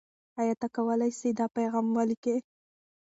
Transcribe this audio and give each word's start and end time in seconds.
آیا 0.39 0.55
ته 0.61 0.67
کولای 0.75 1.11
سې 1.19 1.29
دا 1.39 1.45
پیغام 1.57 1.87
ولیکې؟ 1.93 2.35